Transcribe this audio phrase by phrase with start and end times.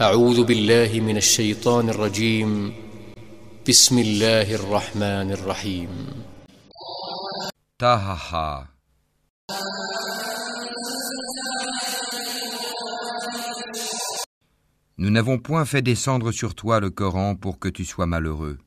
[0.00, 2.74] أعوذ بالله من الشيطان الرجيم
[3.68, 5.90] بسم الله الرحمن الرحيم
[7.78, 8.66] Tahaha.
[14.98, 18.58] Nous n'avons point fait descendre sur toi le Coran pour que tu sois malheureux.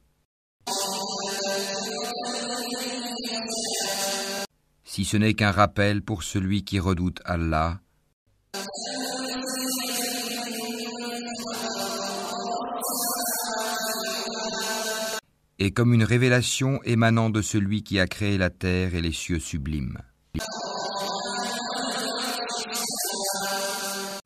[4.86, 7.82] Si ce n'est qu'un rappel pour celui qui redoute Allah,
[15.65, 19.39] et comme une révélation émanant de celui qui a créé la terre et les cieux
[19.39, 19.99] sublimes.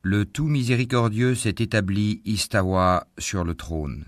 [0.01, 4.05] Le tout miséricordieux s'est établi Istawa sur le trône.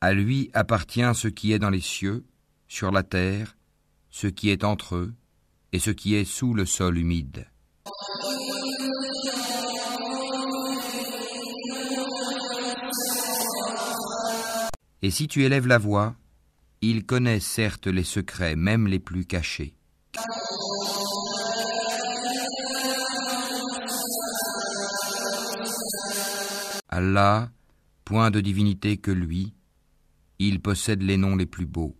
[0.00, 2.24] À lui appartient ce qui est dans les cieux,
[2.68, 3.58] sur la terre,
[4.08, 5.12] ce qui est entre eux,
[5.72, 7.44] et ce qui est sous le sol humide.
[15.02, 16.14] Et si tu élèves la voix,
[16.82, 19.74] il connaît certes les secrets, même les plus cachés.
[26.88, 27.50] Allah,
[28.04, 29.54] point de divinité que lui,
[30.38, 31.96] il possède les noms les plus beaux.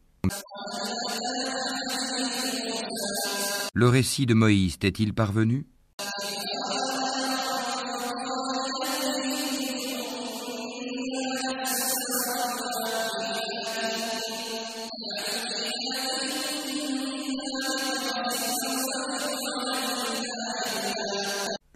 [3.73, 5.67] Le récit de Moïse t'est-il parvenu?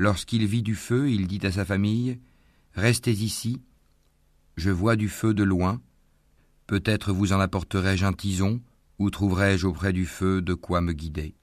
[0.05, 2.21] Lorsqu'il vit du feu, il dit à sa famille
[2.75, 3.63] Restez ici,
[4.55, 5.81] je vois du feu de loin,
[6.67, 8.61] peut-être vous en apporterai-je un tison,
[8.99, 11.35] ou trouverai-je auprès du feu de quoi me guider.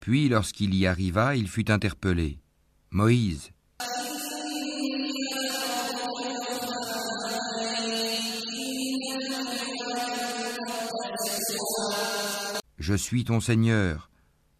[0.00, 2.40] Puis, lorsqu'il y arriva, il fut interpellé.
[2.90, 3.53] Moïse.
[12.86, 14.10] Je suis ton Seigneur.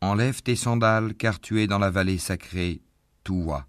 [0.01, 2.81] Enlève tes sandales, car tu es dans la vallée sacrée,
[3.23, 3.67] Toua.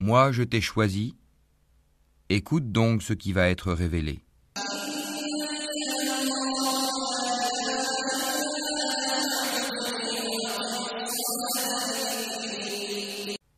[0.00, 1.16] Moi, je t'ai choisi.
[2.28, 4.20] Écoute donc ce qui va être révélé.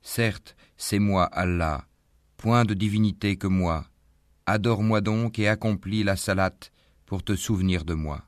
[0.00, 1.84] Certes, c'est moi, Allah,
[2.38, 3.89] point de divinité que moi.
[4.52, 6.72] Adore-moi donc et accomplis la salate
[7.06, 8.24] pour te souvenir de moi.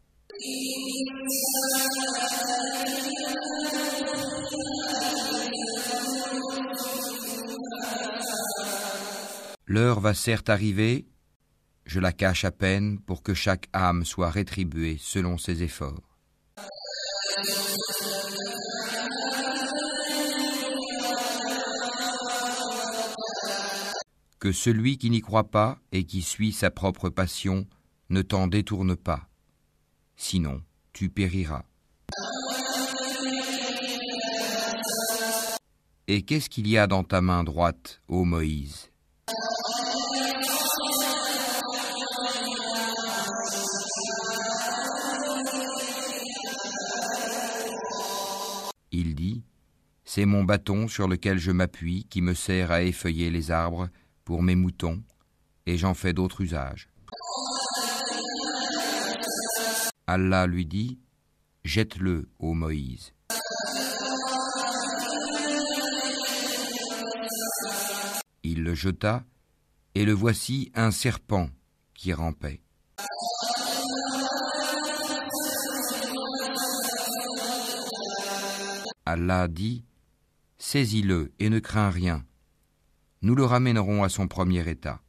[9.66, 11.06] L'heure va certes arriver,
[11.86, 16.16] je la cache à peine pour que chaque âme soit rétribuée selon ses efforts.
[24.42, 27.64] Que celui qui n'y croit pas et qui suit sa propre passion
[28.10, 29.28] ne t'en détourne pas,
[30.16, 30.60] sinon
[30.92, 31.62] tu périras.
[36.08, 38.91] Et qu'est-ce qu'il y a dans ta main droite, ô Moïse?
[48.91, 49.44] Il dit,
[50.04, 53.88] C'est mon bâton sur lequel je m'appuie qui me sert à effeuiller les arbres
[54.24, 55.02] pour mes moutons,
[55.66, 56.88] et j'en fais d'autres usages.
[60.06, 60.98] Allah lui dit,
[61.64, 63.12] Jette-le, ô Moïse.
[68.42, 69.24] Il le jeta,
[69.94, 71.48] et le voici un serpent
[71.94, 72.60] qui rampait.
[79.06, 79.84] Allah dit,
[80.58, 82.24] Saisis-le et ne crains rien
[83.22, 85.00] nous le ramènerons à son premier état.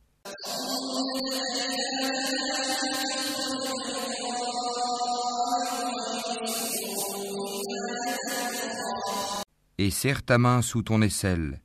[9.79, 11.59] Et serre ta main sous ton aisselle,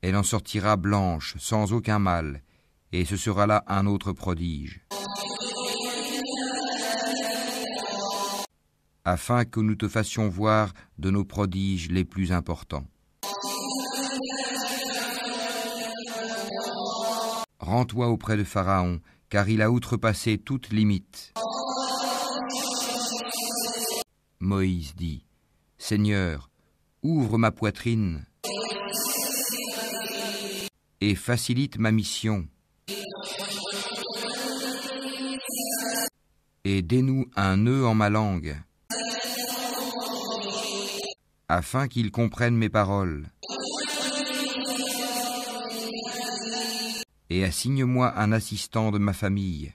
[0.00, 2.42] elle en sortira blanche, sans aucun mal,
[2.92, 4.80] et ce sera là un autre prodige.
[9.04, 12.86] Afin que nous te fassions voir de nos prodiges les plus importants.
[17.60, 21.32] Rends-toi auprès de Pharaon, car il a outrepassé toute limite.
[24.40, 25.24] Moïse dit,
[25.78, 26.50] Seigneur,
[27.02, 28.24] ouvre ma poitrine.
[31.00, 32.46] et facilite ma mission.
[36.64, 38.56] Et dénoue un nœud en ma langue,
[41.48, 43.28] afin qu'ils comprennent mes paroles.
[47.30, 49.72] Et assigne-moi un assistant de ma famille.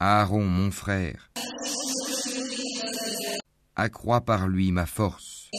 [0.00, 1.30] Aaron, mon frère,
[3.76, 5.50] accrois par lui ma force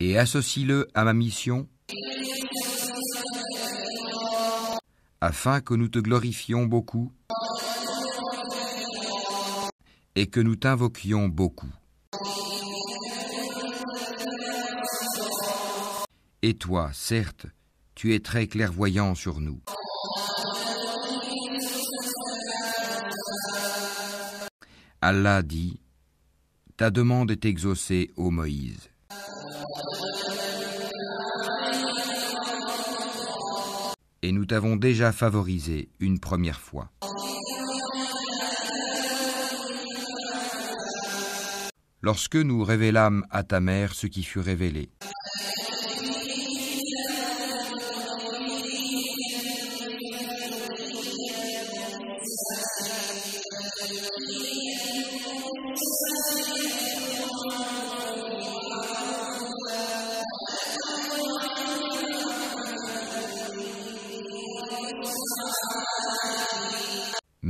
[0.00, 1.68] et associe-le à ma mission
[5.20, 7.12] afin que nous te glorifions beaucoup
[10.16, 11.72] et que nous t'invoquions beaucoup.
[16.44, 17.46] Et toi, certes,
[17.94, 19.60] tu es très clairvoyant sur nous.
[25.00, 25.78] Allah dit,
[26.76, 28.90] Ta demande est exaucée, ô Moïse.
[34.22, 36.90] Et nous t'avons déjà favorisé une première fois.
[42.00, 44.90] Lorsque nous révélâmes à ta mère ce qui fut révélé.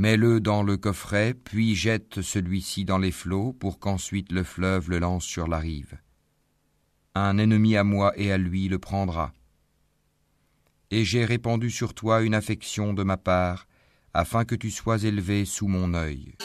[0.03, 4.99] Mets-le dans le coffret, puis jette celui-ci dans les flots pour qu'ensuite le fleuve le
[4.99, 5.97] lance sur la rive.
[7.15, 9.31] Un ennemi à moi et à lui le prendra.
[10.91, 13.65] Et j'ai répandu sur toi une affection de ma part,
[14.13, 16.35] afin que tu sois élevé sous mon œil.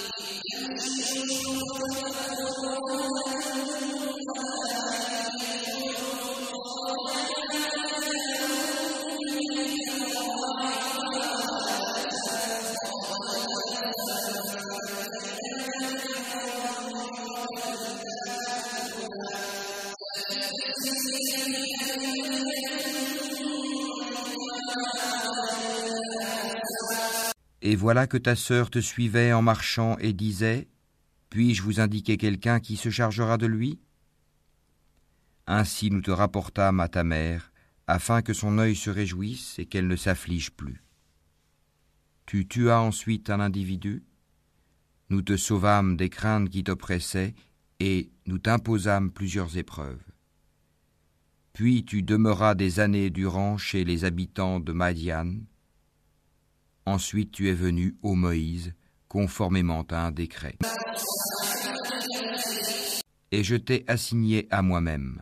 [27.62, 30.69] Et voilà que ta sœur te suivait en marchant et disait
[31.31, 33.81] Puis-je vous indiquer quelqu'un qui se chargera de lui?
[35.46, 37.52] Ainsi nous te rapportâmes à ta mère,
[37.87, 40.84] afin que son œil se réjouisse et qu'elle ne s'afflige plus.
[42.26, 44.04] Tu tuas ensuite un individu,
[45.11, 47.34] nous te sauvâmes des craintes qui t'oppressaient,
[47.81, 50.02] et nous t'imposâmes plusieurs épreuves.
[51.54, 55.37] Puis tu demeuras des années durant chez les habitants de Madian,
[56.90, 58.73] Ensuite tu es venu, ô Moïse,
[59.08, 60.56] conformément à un décret.
[63.31, 65.20] Et je t'ai assigné à moi-même.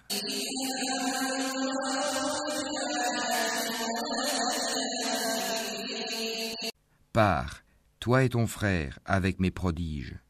[7.12, 7.64] Pars,
[7.98, 10.20] toi et ton frère, avec mes prodiges,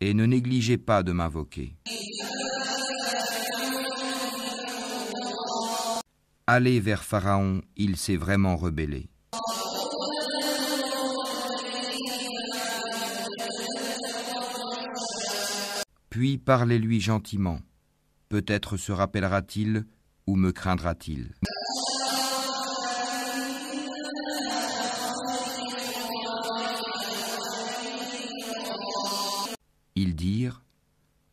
[0.00, 1.76] et ne négligez pas de m'invoquer.
[6.48, 9.08] Allez vers Pharaon, il s'est vraiment rebellé.
[16.12, 17.60] Puis parlez-lui gentiment.
[18.28, 19.86] Peut-être se rappellera-t-il
[20.26, 21.32] ou me craindra-t-il.
[29.96, 30.62] Ils dirent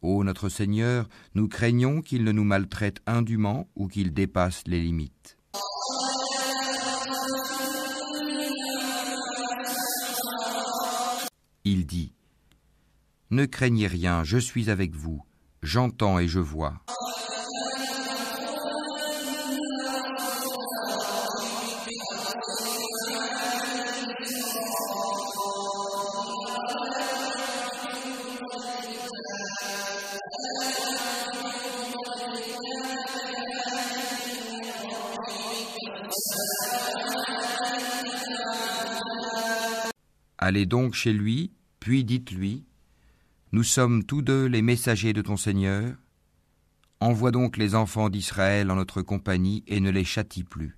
[0.01, 5.37] Ô notre Seigneur, nous craignons qu'il ne nous maltraite indûment ou qu'il dépasse les limites.
[11.65, 12.13] Il dit
[13.31, 15.21] ne craignez rien, je suis avec vous,
[15.61, 16.81] j'entends et je vois.
[40.37, 42.65] Allez donc chez lui, puis dites-lui,
[43.51, 45.95] nous sommes tous deux les messagers de ton Seigneur.
[46.99, 50.77] Envoie donc les enfants d'Israël en notre compagnie et ne les châtie plus.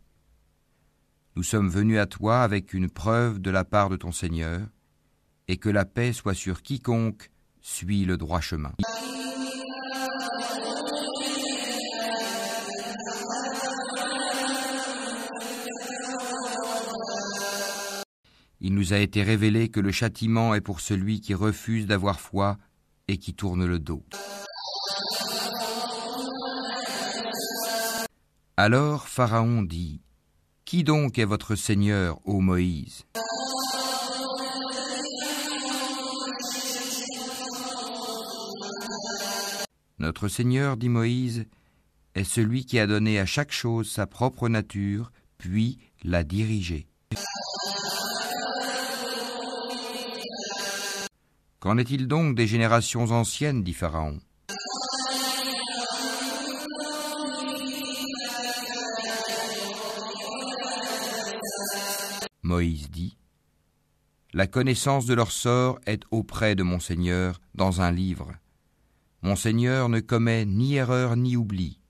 [1.35, 4.61] Nous sommes venus à toi avec une preuve de la part de ton Seigneur,
[5.49, 8.73] et que la paix soit sur quiconque suit le droit chemin.
[18.61, 22.57] Il nous a été révélé que le châtiment est pour celui qui refuse d'avoir foi
[23.07, 24.03] et qui tourne le dos.
[28.55, 30.01] Alors Pharaon dit
[30.63, 33.05] Qui donc est votre Seigneur, ô Moïse?
[39.97, 41.45] Notre Seigneur, dit Moïse,
[42.13, 46.87] est celui qui a donné à chaque chose sa propre nature, puis l'a dirigée.
[51.61, 54.17] Qu'en est-il donc des générations anciennes dit Pharaon?
[62.41, 63.15] Moïse dit
[64.33, 68.31] La connaissance de leur sort est auprès de mon Seigneur dans un livre.
[69.21, 71.80] Mon Seigneur ne commet ni erreur ni oubli.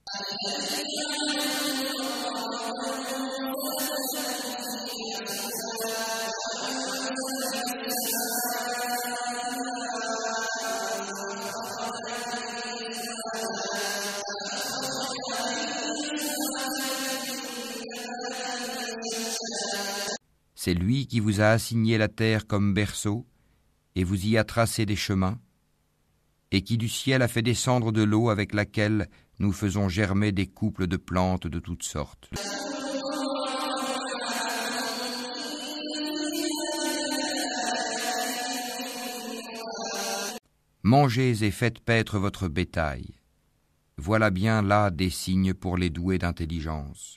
[20.64, 23.26] C'est lui qui vous a assigné la terre comme berceau,
[23.96, 25.40] et vous y a tracé des chemins,
[26.52, 29.08] et qui du ciel a fait descendre de l'eau avec laquelle
[29.40, 32.30] nous faisons germer des couples de plantes de toutes sortes.
[40.84, 43.06] Mangez et faites paître votre bétail.
[43.96, 47.16] Voilà bien là des signes pour les doués d'intelligence.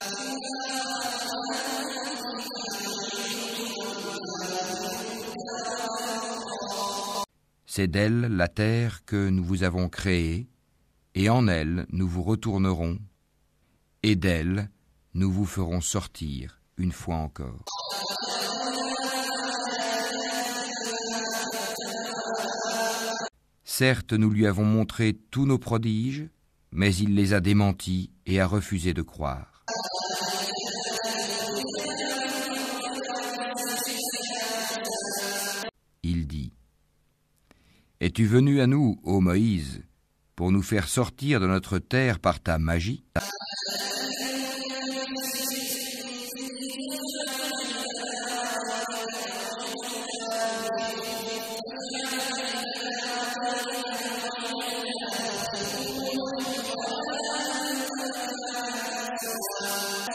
[7.78, 10.48] C'est d'elle la terre que nous vous avons créée,
[11.14, 12.98] et en elle nous vous retournerons,
[14.02, 14.70] et d'elle
[15.14, 17.66] nous vous ferons sortir une fois encore.
[23.66, 26.30] Certes, nous lui avons montré tous nos prodiges,
[26.72, 29.55] mais il les a démentis et a refusé de croire.
[38.06, 39.82] Es-tu venu à nous, ô Moïse,
[40.36, 43.04] pour nous faire sortir de notre terre par ta magie?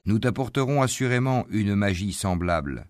[0.07, 2.87] Nous t'apporterons assurément une magie semblable.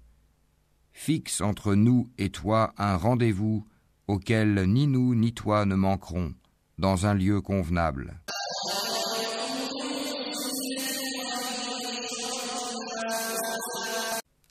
[0.92, 3.64] Fixe entre nous et toi un rendez-vous
[4.10, 6.34] auquel ni nous ni toi ne manquerons,
[6.78, 8.20] dans un lieu convenable.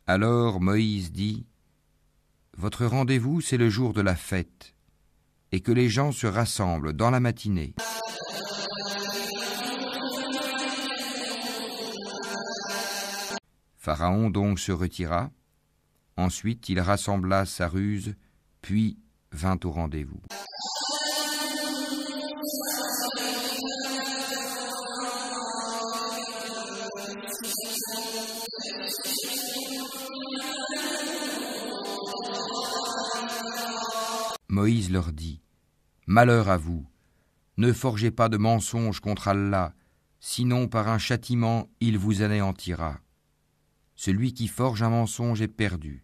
[0.08, 1.46] Alors Moïse dit,
[2.58, 4.76] Votre rendez-vous, c'est le jour de la fête,
[5.52, 7.76] et que les gens se rassemblent dans la matinée.
[13.76, 15.32] Pharaon donc se retira,
[16.16, 18.16] ensuite il rassembla sa ruse,
[18.62, 18.98] puis
[19.32, 20.22] vint au rendez-vous.
[34.48, 35.42] Moïse leur dit,
[36.08, 36.86] Malheur à vous,
[37.58, 39.74] ne forgez pas de mensonges contre Allah,
[40.20, 43.00] sinon par un châtiment il vous anéantira.
[43.96, 46.04] Celui qui forge un mensonge est perdu.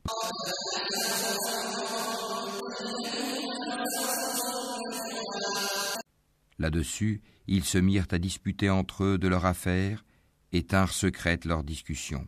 [6.57, 10.05] Là-dessus, ils se mirent à disputer entre eux de leur affaire
[10.51, 12.27] et tinrent secrète leur discussion.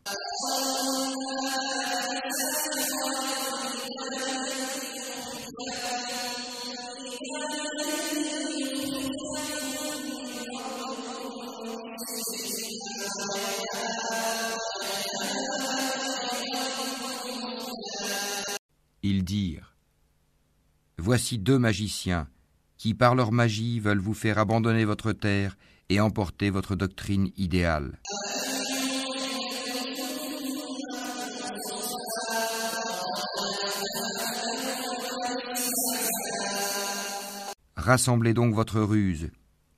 [19.04, 19.76] Ils dirent
[20.98, 22.28] Voici deux magiciens
[22.78, 25.58] qui par leur magie veulent vous faire abandonner votre terre
[25.90, 28.00] et emporter votre doctrine idéale.
[37.76, 39.32] Rassemblez donc votre ruse,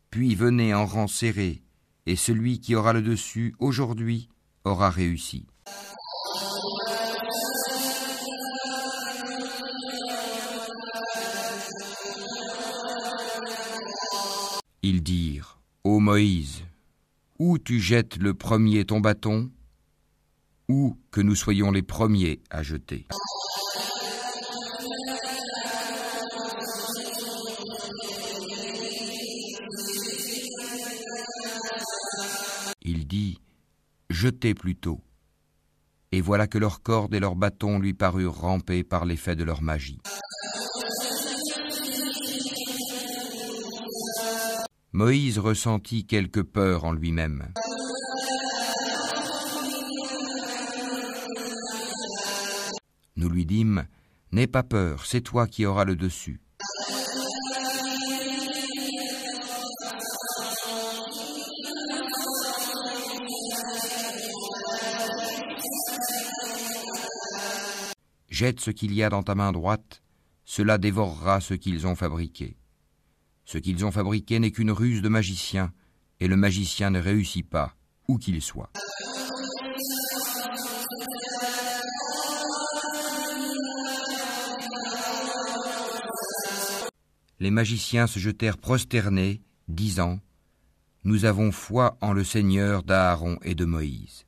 [0.10, 1.62] puis venez en rang serré,
[2.08, 4.30] et celui qui aura le dessus aujourd'hui
[4.64, 5.46] aura réussi.
[14.92, 16.64] Ils dirent, Ô Moïse,
[17.38, 19.52] ou tu jettes le premier ton bâton,
[20.68, 23.06] ou que nous soyons les premiers à jeter.
[32.82, 33.40] Il dit,
[34.10, 35.02] Jetez plutôt.
[36.12, 39.62] Et voilà que leurs cordes et leurs bâtons lui parurent ramper par l'effet de leur
[39.62, 40.00] magie.
[44.92, 47.54] Moïse ressentit quelque peur en lui-même.
[53.16, 53.86] Nous lui dîmes,
[54.32, 56.40] N'aie pas peur, c'est toi qui auras le dessus.
[68.30, 70.04] Jette ce qu'il y a dans ta main droite,
[70.46, 72.59] cela dévorera ce qu'ils ont fabriqué.
[73.52, 75.74] Ce qu'ils ont fabriqué n'est qu'une ruse de magicien,
[76.20, 77.74] et le magicien ne réussit pas,
[78.08, 78.70] où qu'il soit.
[87.40, 90.20] Les magiciens se jetèrent prosternés, disant
[91.04, 94.26] Nous avons foi en le Seigneur d'Aaron et de Moïse.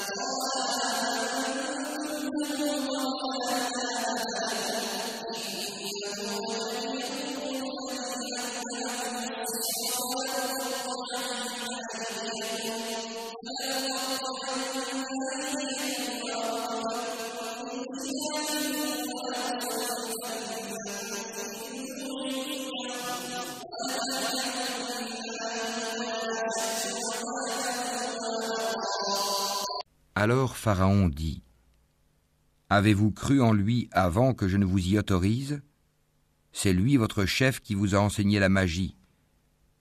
[30.16, 31.44] Alors Pharaon dit
[32.70, 35.62] Avez-vous cru en lui avant que je ne vous y autorise?
[36.54, 38.96] C'est lui votre chef qui vous a enseigné la magie.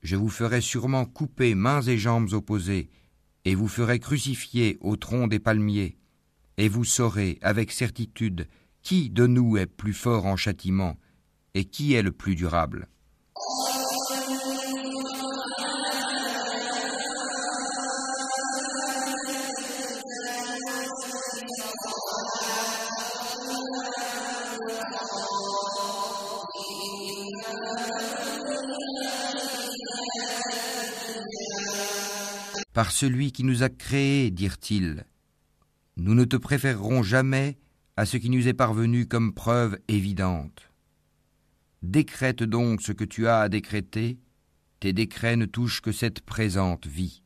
[0.03, 2.91] Je vous ferai sûrement couper mains et jambes opposées,
[3.45, 5.97] et vous ferai crucifier au tronc des palmiers,
[6.57, 8.47] et vous saurez avec certitude
[8.83, 10.97] qui de nous est plus fort en châtiment,
[11.55, 12.89] et qui est le plus durable.
[32.73, 35.05] Par celui qui nous a créés, dirent-ils,
[35.97, 37.59] nous ne te préférerons jamais
[37.97, 40.71] à ce qui nous est parvenu comme preuve évidente.
[41.83, 44.19] Décrète donc ce que tu as à décréter,
[44.79, 47.23] tes décrets ne touchent que cette présente vie.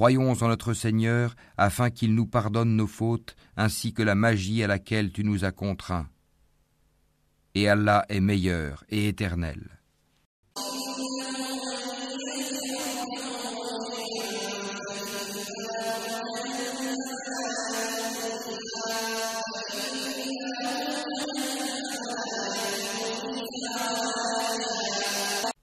[0.00, 4.66] Croyons en notre Seigneur afin qu'il nous pardonne nos fautes ainsi que la magie à
[4.66, 6.08] laquelle tu nous as contraints.
[7.54, 9.78] Et Allah est meilleur et éternel.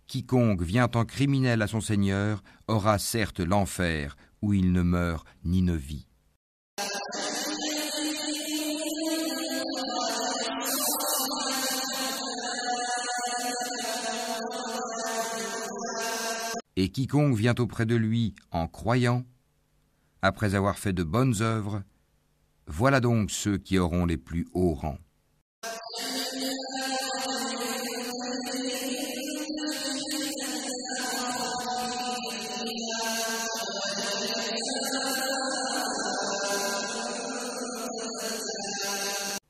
[0.06, 4.16] Quiconque vient en criminel à son Seigneur aura certes l'enfer
[4.48, 6.08] où il ne meurt ni ne vit.
[16.78, 19.26] Et quiconque vient auprès de lui en croyant,
[20.22, 21.84] après avoir fait de bonnes œuvres,
[22.68, 25.00] voilà donc ceux qui auront les plus hauts rangs.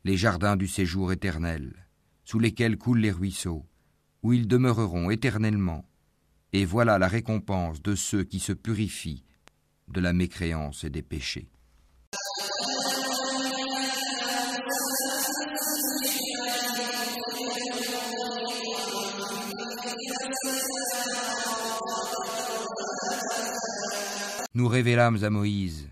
[0.07, 1.85] Les jardins du séjour éternel,
[2.23, 3.65] sous lesquels coulent les ruisseaux,
[4.23, 5.83] où ils demeureront éternellement,
[6.53, 9.25] et voilà la récompense de ceux qui se purifient
[9.89, 11.49] de la mécréance et des péchés.
[24.53, 25.89] Nous révélâmes à Moïse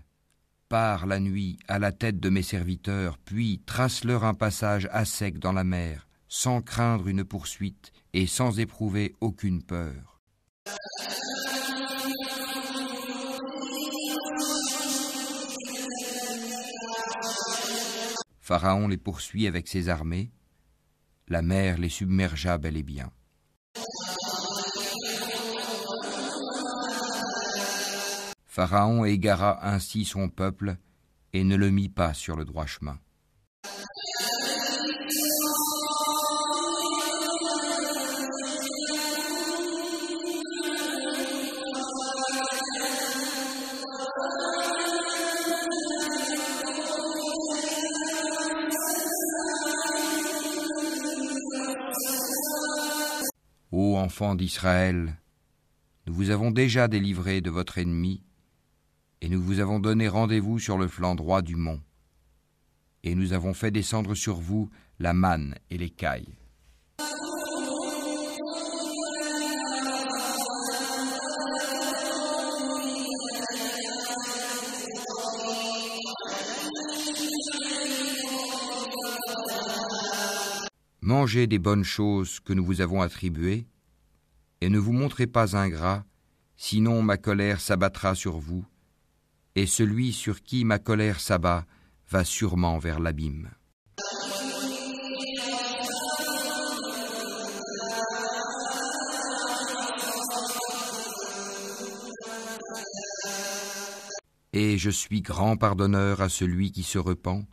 [0.68, 5.38] Pars la nuit à la tête de mes serviteurs, puis trace-leur un passage à sec
[5.38, 10.20] dans la mer, sans craindre une poursuite et sans éprouver aucune peur.
[18.40, 20.32] Pharaon les poursuit avec ses armées,
[21.28, 23.12] la mer les submergea bel et bien.
[28.56, 30.78] Pharaon égara ainsi son peuple
[31.34, 32.98] et ne le mit pas sur le droit chemin.
[53.70, 55.18] Ô enfants d'Israël,
[56.06, 58.25] nous vous avons déjà délivrés de votre ennemi
[59.20, 61.80] et nous vous avons donné rendez-vous sur le flanc droit du mont,
[63.02, 66.36] et nous avons fait descendre sur vous la manne et l'écaille.
[81.00, 83.66] Mangez des bonnes choses que nous vous avons attribuées,
[84.60, 86.04] et ne vous montrez pas ingrat,
[86.56, 88.64] sinon ma colère s'abattra sur vous,
[89.56, 91.66] et celui sur qui ma colère s'abat
[92.10, 93.50] va sûrement vers l'abîme.
[104.52, 107.46] Et je suis grand pardonneur à celui qui se repent,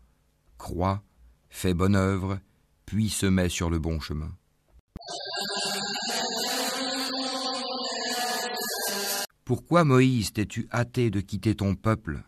[0.58, 1.04] croit,
[1.50, 2.40] fait bonne œuvre,
[2.86, 4.32] puis se met sur le bon chemin.
[9.46, 12.24] Pourquoi Moïse t'es-tu hâté de quitter ton peuple?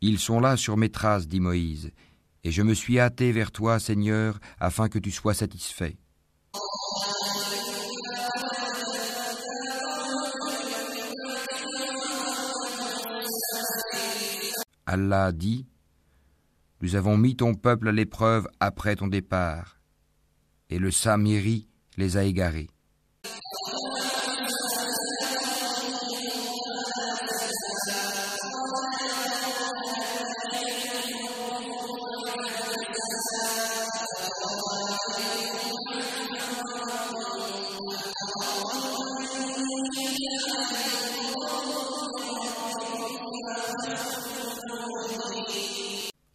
[0.00, 1.90] Ils sont là sur mes traces, dit Moïse,
[2.44, 5.96] et je me suis hâté vers toi, Seigneur, afin que tu sois satisfait.
[14.86, 15.66] Allah dit
[16.80, 19.78] Nous avons mis ton peuple à l'épreuve après ton départ,
[20.70, 22.68] et le Samiri les a égarés.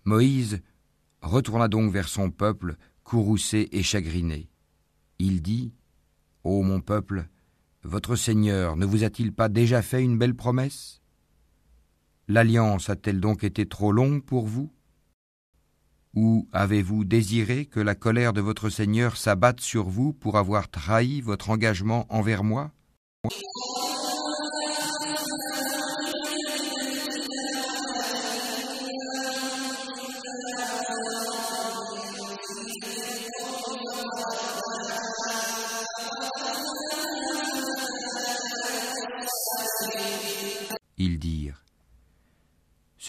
[0.10, 0.63] Moïse
[1.22, 4.50] retourna donc vers son peuple, courroucé et chagriné.
[5.19, 5.72] Il dit
[6.43, 7.28] Ô mon peuple,
[7.84, 11.04] votre Seigneur ne vous a-t-il pas déjà fait une belle promesse?
[12.28, 14.72] L'alliance a-t-elle donc été trop longue pour vous?
[16.15, 21.22] Ou avez-vous désiré que la colère de votre Seigneur s'abatte sur vous pour avoir trahi
[21.22, 22.72] votre engagement envers moi?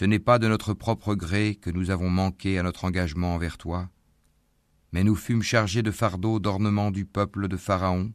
[0.01, 3.59] Ce n'est pas de notre propre gré que nous avons manqué à notre engagement envers
[3.59, 3.87] toi,
[4.93, 8.11] mais nous fûmes chargés de fardeaux d'ornement du peuple de Pharaon.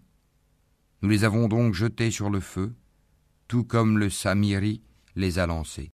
[1.02, 2.74] Nous les avons donc jetés sur le feu,
[3.46, 4.82] tout comme le Samiri
[5.14, 5.92] les a lancés.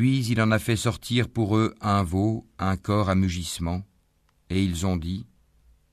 [0.00, 3.82] Puis il en a fait sortir pour eux un veau, un corps à mugissement,
[4.48, 5.26] et ils ont dit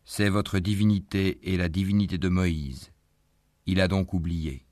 [0.06, 2.94] C'est votre divinité et la divinité de Moïse.
[3.66, 4.66] Il a donc oublié.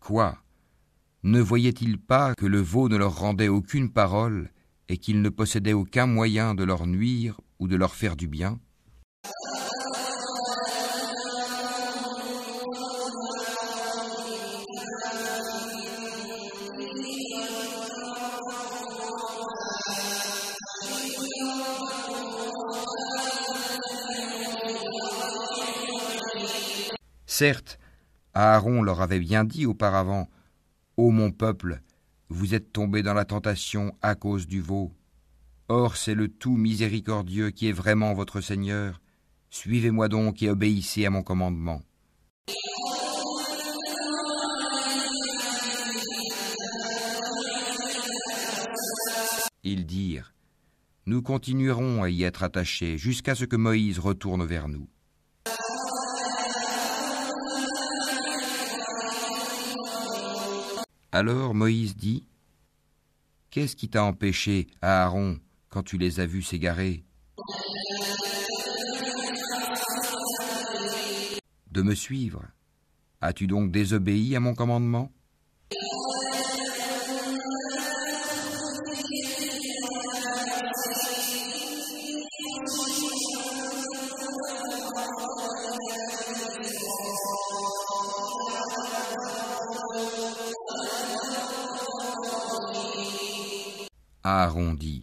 [0.00, 0.36] Quoi?
[1.22, 4.50] Ne voyaient-ils pas que le veau ne leur rendait aucune parole
[4.90, 8.60] et qu'il ne possédait aucun moyen de leur nuire ou de leur faire du bien?
[27.40, 27.78] Certes,
[28.34, 30.28] Aaron leur avait bien dit auparavant
[30.98, 31.80] Ô mon peuple,
[32.28, 34.92] vous êtes tombés dans la tentation à cause du veau.
[35.68, 39.00] Or c'est le tout miséricordieux qui est vraiment votre Seigneur.
[39.48, 41.80] Suivez-moi donc et obéissez à mon commandement.
[49.64, 50.34] Ils dirent
[51.06, 54.90] Nous continuerons à y être attachés jusqu'à ce que Moïse retourne vers nous.
[61.12, 62.24] Alors Moïse dit
[63.50, 67.02] Qu'est-ce qui t'a empêché, Aaron, quand tu les as vus s'égarer?
[71.72, 72.44] De me suivre.
[73.20, 75.10] As-tu donc désobéi à mon commandement?
[94.30, 95.02] Aaron dit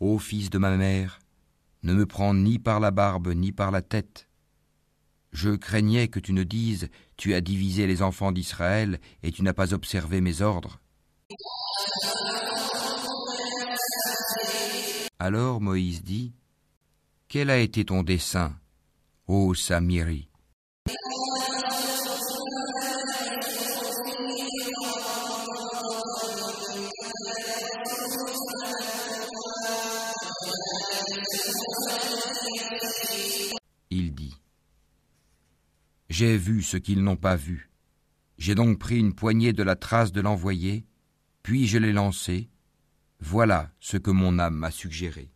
[0.00, 1.20] Ô fils de ma mère,
[1.84, 4.28] ne me prends ni par la barbe ni par la tête.
[5.30, 9.52] Je craignais que tu ne dises Tu as divisé les enfants d'Israël et tu n'as
[9.52, 10.80] pas observé mes ordres.
[15.20, 16.34] Alors Moïse dit
[17.28, 18.58] Quel a été ton dessein,
[19.28, 20.31] ô Samiri?
[36.22, 37.72] J'ai vu ce qu'ils n'ont pas vu.
[38.38, 40.86] J'ai donc pris une poignée de la trace de l'envoyé,
[41.42, 42.48] puis je l'ai lancé.
[43.18, 45.31] Voilà ce que mon âme m'a suggéré.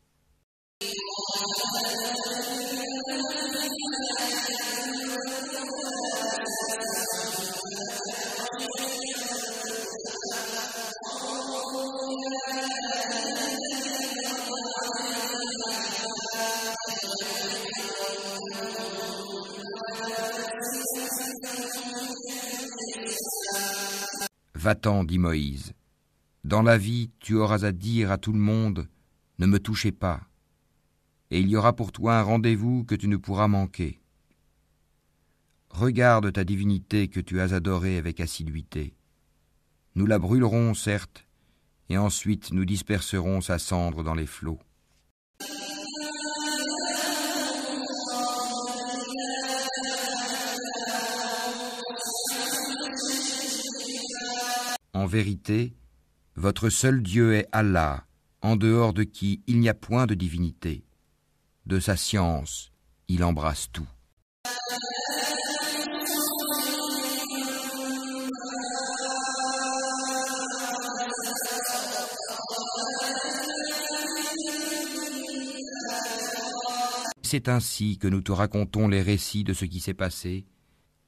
[24.67, 25.75] Va-t'en, dit Moïse.
[26.43, 28.89] Dans la vie, tu auras à dire à tout le monde,
[29.39, 30.23] ne me touchez pas.
[31.31, 34.01] Et il y aura pour toi un rendez-vous que tu ne pourras manquer.
[35.71, 38.97] Regarde ta divinité que tu as adorée avec assiduité.
[39.95, 41.29] Nous la brûlerons, certes,
[41.89, 44.59] et ensuite nous disperserons sa cendre dans les flots.
[54.97, 55.75] En vérité,
[56.37, 58.07] votre seul Dieu est Allah,
[58.41, 60.87] en dehors de qui il n'y a point de divinité.
[61.67, 62.73] De sa science,
[63.07, 63.87] il embrasse tout.
[77.23, 80.47] C'est ainsi que nous te racontons les récits de ce qui s'est passé.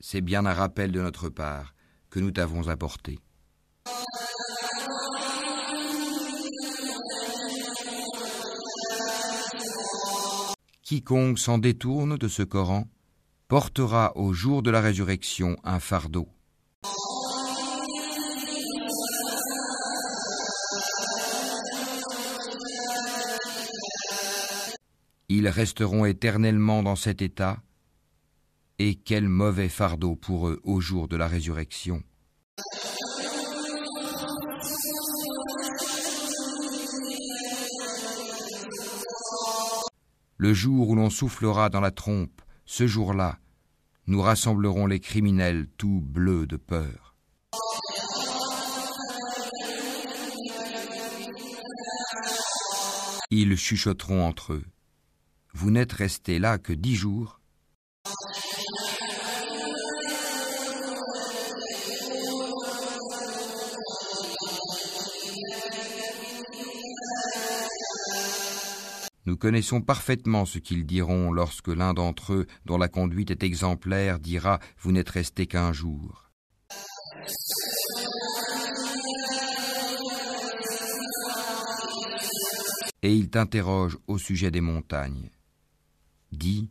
[0.00, 1.74] C'est bien un rappel de notre part
[2.10, 3.18] que nous t'avons apporté.
[10.82, 12.88] Quiconque s'en détourne de ce Coran
[13.46, 16.28] portera au jour de la résurrection un fardeau.
[25.28, 27.62] Ils resteront éternellement dans cet état,
[28.78, 32.02] et quel mauvais fardeau pour eux au jour de la résurrection.
[40.40, 43.40] Le jour où l'on soufflera dans la trompe, ce jour-là,
[44.06, 47.16] nous rassemblerons les criminels tout bleus de peur.
[53.32, 54.64] Ils chuchoteront entre eux.
[55.54, 57.37] Vous n'êtes restés là que dix jours
[69.28, 74.20] Nous connaissons parfaitement ce qu'ils diront lorsque l'un d'entre eux, dont la conduite est exemplaire,
[74.20, 76.30] dira Vous n'êtes resté qu'un jour.
[83.02, 85.28] Et il t'interroge au sujet des montagnes.
[86.32, 86.70] Dis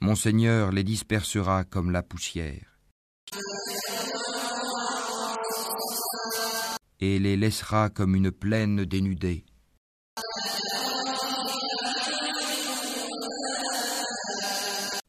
[0.00, 2.78] Mon Seigneur les dispersera comme la poussière.
[7.00, 9.44] Et les laissera comme une plaine dénudée.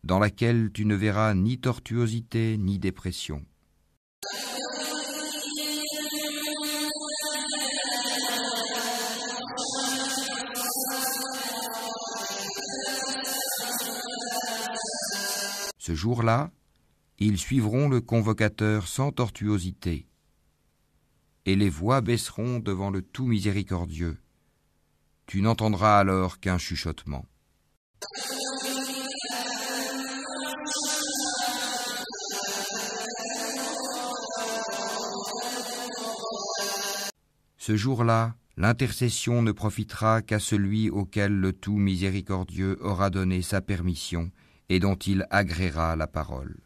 [0.10, 3.46] Dans laquelle tu ne verras ni tortuosité ni dépression.
[15.78, 16.50] Ce jour-là,
[17.20, 20.08] ils suivront le convocateur sans tortuosité,
[21.46, 24.18] et les voix baisseront devant le tout miséricordieux.
[25.28, 27.28] Tu n'entendras alors qu'un chuchotement.
[37.70, 44.32] Ce jour-là, l'intercession ne profitera qu'à celui auquel le tout miséricordieux aura donné sa permission
[44.70, 46.58] et dont il agréera la parole.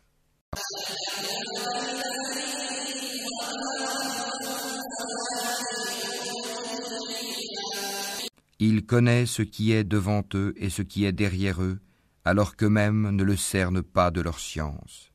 [8.59, 11.81] Il connaît ce qui est devant eux et ce qui est derrière eux,
[12.23, 15.11] alors qu'eux-mêmes ne le cernent pas de leur science.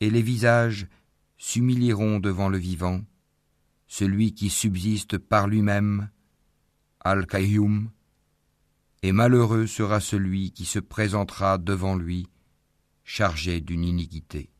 [0.00, 0.86] Et les visages
[1.38, 3.02] s'humilieront devant le vivant,
[3.86, 6.10] celui qui subsiste par lui-même,
[7.00, 7.90] Al-Qayyum,
[9.02, 12.28] et malheureux sera celui qui se présentera devant lui,
[13.04, 14.50] chargé d'une iniquité.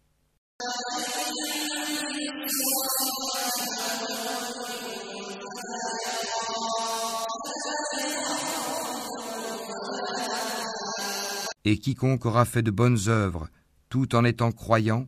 [11.65, 13.49] Et quiconque aura fait de bonnes œuvres
[13.91, 15.07] tout en étant croyant,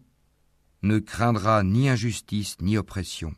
[0.82, 3.34] ne craindra ni injustice ni oppression.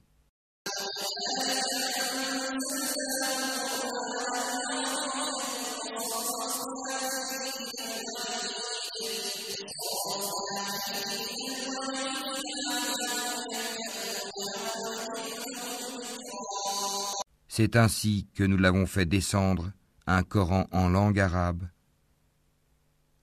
[17.49, 19.73] C'est ainsi que nous l'avons fait descendre,
[20.07, 21.69] un Coran en langue arabe,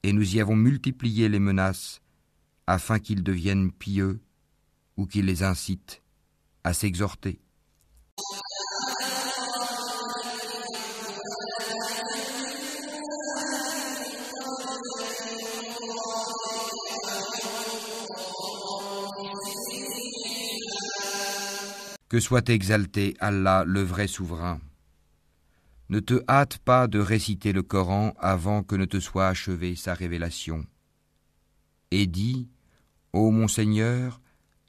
[0.03, 2.01] et nous y avons multiplié les menaces
[2.69, 4.21] afin qu'ils deviennent pieux
[4.95, 6.03] ou qu'ils les incitent
[6.63, 7.41] à s'exhorter.
[22.07, 24.61] Que soit exalté Allah le vrai souverain.
[25.89, 29.95] Ne te hâte pas de réciter le Coran avant que ne te soit achevée sa
[29.95, 30.67] révélation.
[31.89, 32.47] Et dis,
[33.13, 34.21] Ô mon Seigneur,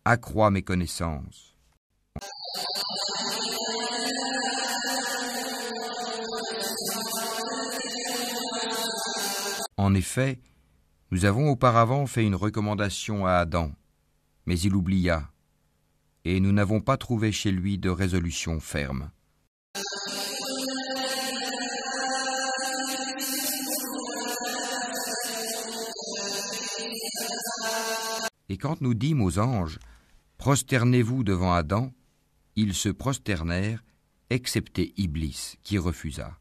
[0.05, 1.55] accrois mes connaissances.
[9.77, 10.41] En effet,
[11.11, 13.73] nous avons auparavant fait une recommandation à Adam,
[14.47, 15.31] mais il oublia
[16.25, 19.11] et nous n'avons pas trouvé chez lui de résolution ferme.
[28.51, 29.79] Et quand nous dîmes aux anges,
[30.37, 31.93] Prosternez-vous devant Adam,
[32.57, 33.85] ils se prosternèrent,
[34.29, 36.37] excepté Iblis, qui refusa.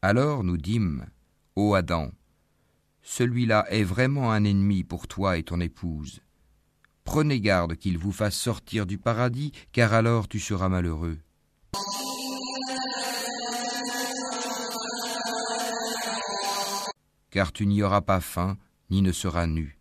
[0.00, 1.06] Alors nous dîmes,
[1.56, 2.10] Ô Adam,
[3.02, 6.22] celui-là est vraiment un ennemi pour toi et ton épouse.
[7.06, 11.18] Prenez garde qu'il vous fasse sortir du paradis, car alors tu seras malheureux.
[17.30, 18.58] Car tu n'y auras pas faim,
[18.90, 19.78] ni ne seras nu.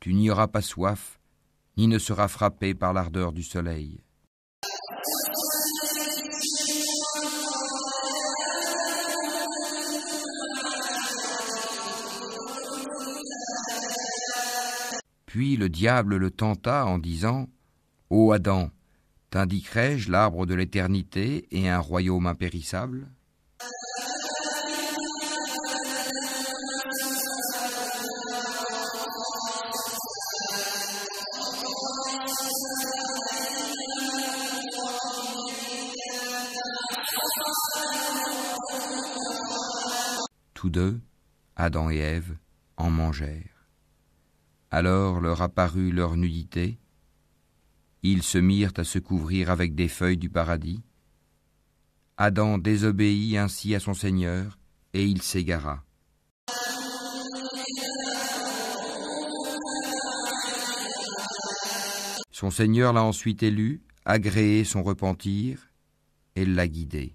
[0.00, 1.20] Tu n'y auras pas soif,
[1.76, 4.02] ni ne seras frappé par l'ardeur du soleil.
[15.34, 17.48] Puis le diable le tenta en disant
[18.08, 18.70] Ô Adam,
[19.30, 23.08] t'indiquerai-je l'arbre de l'éternité et un royaume impérissable?
[40.54, 41.00] Tous deux,
[41.56, 42.36] Adam et Ève,
[42.76, 43.53] en mangèrent.
[44.76, 46.80] Alors leur apparut leur nudité.
[48.02, 50.82] Ils se mirent à se couvrir avec des feuilles du paradis.
[52.16, 54.58] Adam désobéit ainsi à son Seigneur,
[54.92, 55.84] et il s'égara.
[62.32, 65.70] Son Seigneur l'a ensuite élu, agréé son repentir,
[66.34, 67.14] et l'a guidé.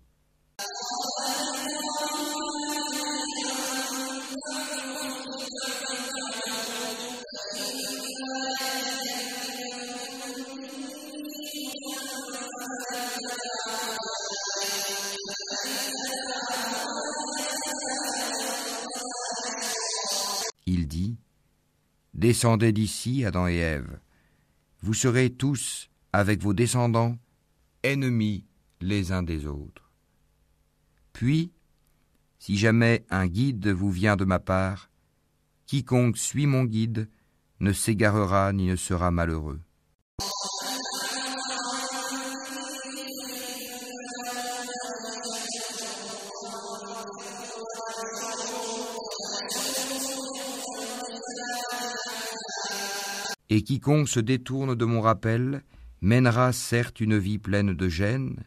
[22.30, 24.00] Descendez d'ici, Adam et Ève.
[24.84, 27.18] Vous serez tous, avec vos descendants,
[27.82, 28.46] ennemis
[28.82, 29.90] les uns des autres.
[31.12, 31.52] Puis,
[32.38, 34.92] si jamais un guide vous vient de ma part,
[35.66, 37.10] quiconque suit mon guide
[37.62, 39.62] ne s'égarera ni ne sera malheureux.
[53.50, 55.64] Et quiconque se détourne de mon rappel
[56.02, 58.38] mènera certes une vie pleine de gêne,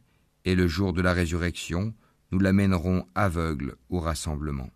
[0.44, 1.92] et le jour de la résurrection,
[2.30, 4.70] nous l'amènerons aveugle au rassemblement.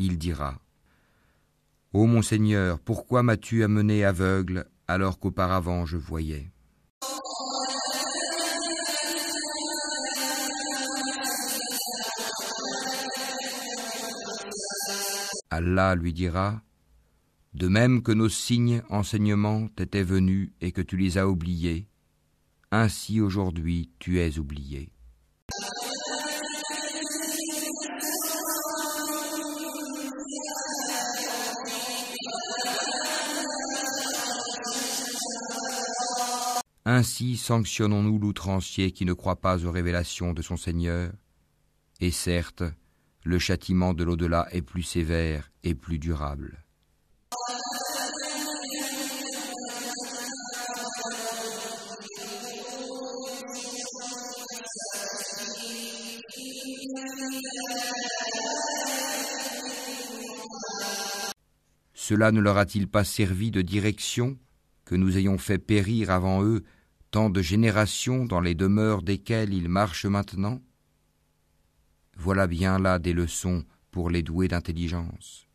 [0.00, 0.58] Il dira
[1.92, 6.50] Ô mon Seigneur, pourquoi m'as-tu amené aveugle alors qu'auparavant je voyais?
[15.64, 16.60] Allah lui dira
[17.54, 21.88] De même que nos signes enseignements t'étaient venus et que tu les as oubliés,
[22.70, 24.90] ainsi aujourd'hui tu es oublié.
[36.84, 41.10] Ainsi sanctionnons-nous l'outrancier qui ne croit pas aux révélations de son Seigneur,
[42.02, 42.64] et certes,
[43.24, 46.62] le châtiment de l'au-delà est plus sévère et plus durable.
[61.94, 64.36] Cela ne leur a-t-il pas servi de direction
[64.84, 66.62] que nous ayons fait périr avant eux
[67.10, 70.60] tant de générations dans les demeures desquelles ils marchent maintenant?
[72.16, 75.46] Voilà bien là des leçons pour les doués d'intelligence.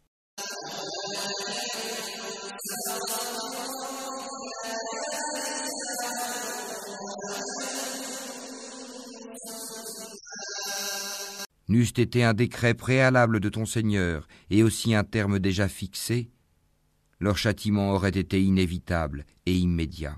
[11.67, 16.31] N'eût été un décret préalable de ton Seigneur et aussi un terme déjà fixé,
[17.19, 20.17] leur châtiment aurait été inévitable et immédiat.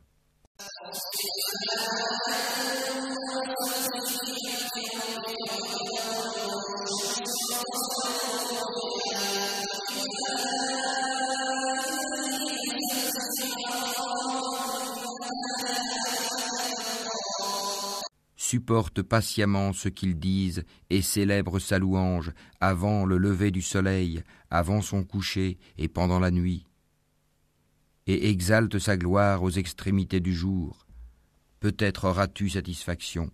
[18.52, 24.82] Supporte patiemment ce qu'ils disent et célèbre sa louange avant le lever du soleil, avant
[24.82, 26.66] son coucher et pendant la nuit,
[28.08, 30.86] et exalte sa gloire aux extrémités du jour.
[31.62, 33.32] Peut-être auras-tu satisfaction.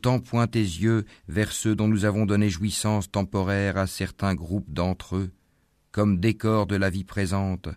[0.00, 4.72] Tends point tes yeux vers ceux dont nous avons donné jouissance temporaire à certains groupes
[4.72, 5.30] d'entre eux,
[5.92, 7.68] comme décor de la vie présente,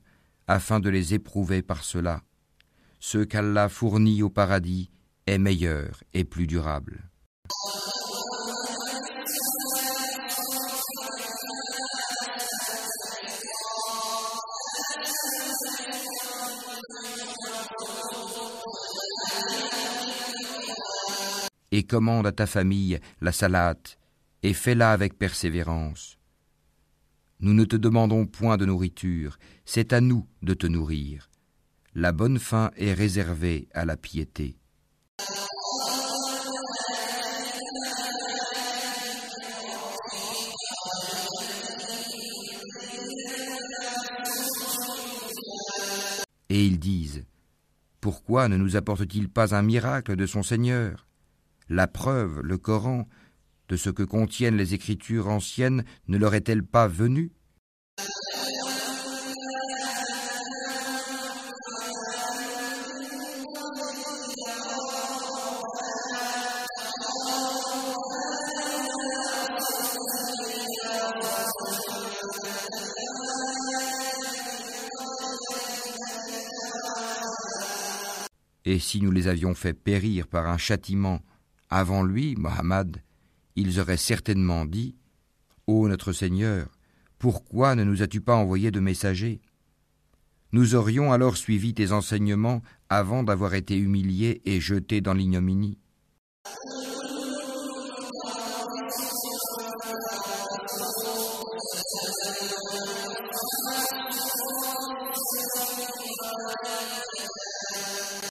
[0.48, 2.22] afin de les éprouver par cela.
[3.00, 4.90] Ce qu'Allah fournit au paradis
[5.28, 7.10] est meilleur et plus durable.
[21.74, 23.98] Et commande à ta famille la salate,
[24.44, 26.20] et fais-la avec persévérance.
[27.40, 31.32] Nous ne te demandons point de nourriture, c'est à nous de te nourrir.
[31.96, 34.56] La bonne fin est réservée à la piété.
[46.50, 47.26] Et ils disent,
[48.00, 51.08] Pourquoi ne nous apporte-t-il pas un miracle de son Seigneur?
[51.74, 53.08] La preuve, le Coran,
[53.68, 57.32] de ce que contiennent les écritures anciennes ne leur est-elle pas venue?
[78.66, 81.20] Et si nous les avions fait périr par un châtiment
[81.74, 83.02] avant lui, Mohammed,
[83.56, 84.96] ils auraient certainement dit
[85.66, 86.68] Ô notre Seigneur,
[87.18, 89.42] pourquoi ne nous as-tu pas envoyé de messagers?
[90.52, 95.80] Nous aurions alors suivi tes enseignements avant d'avoir été humiliés et jetés dans l'ignominie.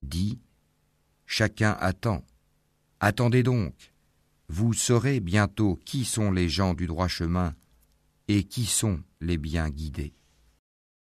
[0.05, 0.38] Dit,
[1.26, 2.22] chacun attend.
[3.05, 3.74] Attendez donc,
[4.48, 7.53] vous saurez bientôt qui sont les gens du droit chemin
[8.28, 10.14] et qui sont les bien guidés.